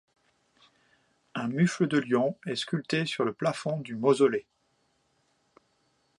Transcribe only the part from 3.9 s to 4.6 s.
mausolée.